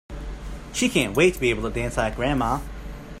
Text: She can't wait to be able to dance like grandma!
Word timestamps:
She 0.73 0.89
can't 0.89 1.15
wait 1.15 1.35
to 1.35 1.39
be 1.39 1.51
able 1.51 1.61
to 1.61 1.69
dance 1.69 1.95
like 1.95 2.15
grandma! 2.15 2.61